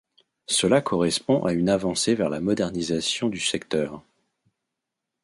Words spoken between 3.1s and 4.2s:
du secteur.